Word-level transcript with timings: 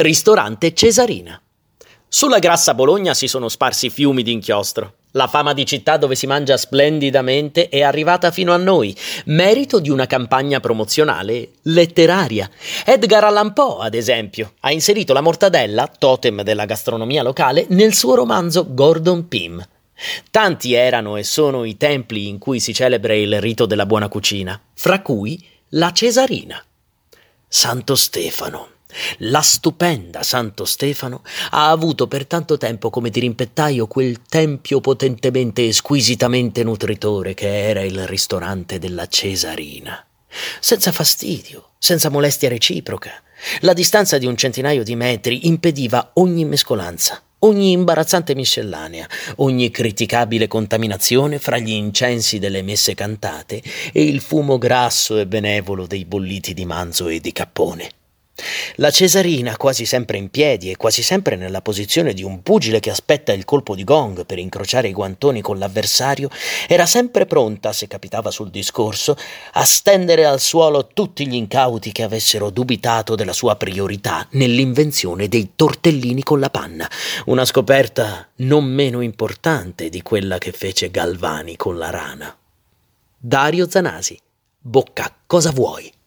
Ristorante 0.00 0.72
Cesarina. 0.72 1.38
Sulla 2.08 2.38
grassa 2.38 2.72
Bologna 2.72 3.12
si 3.12 3.28
sono 3.28 3.50
sparsi 3.50 3.90
fiumi 3.90 4.22
di 4.22 4.32
inchiostro. 4.32 4.94
La 5.10 5.26
fama 5.26 5.52
di 5.52 5.66
città 5.66 5.98
dove 5.98 6.14
si 6.14 6.26
mangia 6.26 6.56
splendidamente 6.56 7.68
è 7.68 7.82
arrivata 7.82 8.30
fino 8.30 8.54
a 8.54 8.56
noi, 8.56 8.96
merito 9.26 9.78
di 9.78 9.90
una 9.90 10.06
campagna 10.06 10.58
promozionale 10.58 11.50
letteraria. 11.64 12.48
Edgar 12.86 13.24
Allan 13.24 13.52
Poe, 13.52 13.84
ad 13.84 13.92
esempio, 13.92 14.54
ha 14.60 14.72
inserito 14.72 15.12
la 15.12 15.20
mortadella, 15.20 15.86
totem 15.86 16.40
della 16.44 16.64
gastronomia 16.64 17.22
locale, 17.22 17.66
nel 17.68 17.92
suo 17.92 18.14
romanzo 18.14 18.72
Gordon 18.72 19.28
Pym. 19.28 19.62
Tanti 20.30 20.72
erano 20.72 21.18
e 21.18 21.24
sono 21.24 21.64
i 21.64 21.76
templi 21.76 22.26
in 22.26 22.38
cui 22.38 22.58
si 22.58 22.72
celebra 22.72 23.12
il 23.12 23.38
rito 23.38 23.66
della 23.66 23.84
buona 23.84 24.08
cucina, 24.08 24.58
fra 24.72 25.02
cui 25.02 25.46
la 25.70 25.92
Cesarina. 25.92 26.64
Santo 27.46 27.94
Stefano. 27.94 28.78
La 29.18 29.40
stupenda 29.40 30.22
Santo 30.22 30.64
Stefano 30.64 31.22
ha 31.50 31.70
avuto 31.70 32.06
per 32.06 32.26
tanto 32.26 32.56
tempo 32.58 32.90
come 32.90 33.10
dirimpettaio 33.10 33.86
quel 33.86 34.22
tempio 34.28 34.80
potentemente 34.80 35.66
e 35.66 35.72
squisitamente 35.72 36.62
nutritore 36.62 37.34
che 37.34 37.68
era 37.68 37.82
il 37.82 38.06
ristorante 38.06 38.78
della 38.78 39.06
Cesarina. 39.06 40.04
Senza 40.60 40.92
fastidio, 40.92 41.70
senza 41.78 42.08
molestia 42.08 42.48
reciproca. 42.48 43.10
La 43.60 43.72
distanza 43.72 44.18
di 44.18 44.26
un 44.26 44.36
centinaio 44.36 44.82
di 44.82 44.94
metri 44.94 45.46
impediva 45.46 46.10
ogni 46.14 46.44
mescolanza, 46.44 47.20
ogni 47.40 47.72
imbarazzante 47.72 48.34
miscellanea, 48.34 49.08
ogni 49.36 49.70
criticabile 49.70 50.46
contaminazione 50.46 51.38
fra 51.38 51.58
gli 51.58 51.70
incensi 51.70 52.38
delle 52.38 52.62
messe 52.62 52.94
cantate 52.94 53.62
e 53.92 54.02
il 54.02 54.20
fumo 54.20 54.58
grasso 54.58 55.18
e 55.18 55.26
benevolo 55.26 55.86
dei 55.86 56.04
bolliti 56.04 56.54
di 56.54 56.66
manzo 56.66 57.08
e 57.08 57.20
di 57.20 57.32
cappone. 57.32 57.90
La 58.76 58.90
Cesarina, 58.90 59.56
quasi 59.56 59.84
sempre 59.84 60.18
in 60.18 60.30
piedi 60.30 60.70
e 60.70 60.76
quasi 60.76 61.02
sempre 61.02 61.36
nella 61.36 61.62
posizione 61.62 62.12
di 62.12 62.22
un 62.22 62.42
pugile 62.42 62.80
che 62.80 62.90
aspetta 62.90 63.32
il 63.32 63.44
colpo 63.44 63.74
di 63.74 63.84
gong 63.84 64.24
per 64.26 64.38
incrociare 64.38 64.88
i 64.88 64.92
guantoni 64.92 65.40
con 65.40 65.58
l'avversario, 65.58 66.28
era 66.66 66.86
sempre 66.86 67.26
pronta, 67.26 67.72
se 67.72 67.86
capitava 67.86 68.30
sul 68.30 68.50
discorso, 68.50 69.16
a 69.52 69.64
stendere 69.64 70.24
al 70.24 70.40
suolo 70.40 70.88
tutti 70.92 71.26
gli 71.26 71.34
incauti 71.34 71.92
che 71.92 72.02
avessero 72.02 72.50
dubitato 72.50 73.14
della 73.14 73.32
sua 73.32 73.56
priorità 73.56 74.26
nell'invenzione 74.30 75.28
dei 75.28 75.52
tortellini 75.54 76.22
con 76.22 76.40
la 76.40 76.50
panna, 76.50 76.90
una 77.26 77.44
scoperta 77.44 78.28
non 78.36 78.64
meno 78.64 79.00
importante 79.00 79.88
di 79.88 80.02
quella 80.02 80.38
che 80.38 80.52
fece 80.52 80.90
Galvani 80.90 81.56
con 81.56 81.76
la 81.76 81.90
rana. 81.90 82.34
Dario 83.16 83.68
Zanasi. 83.68 84.18
Bocca, 84.62 85.14
cosa 85.26 85.50
vuoi? 85.50 85.99